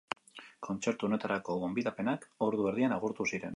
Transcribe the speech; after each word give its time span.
Kontzertu 0.67 1.09
honetarako 1.09 1.59
gonbidapenak 1.65 2.27
ordu 2.49 2.69
erdian 2.73 2.99
agortu 2.99 3.33
ziren. 3.33 3.49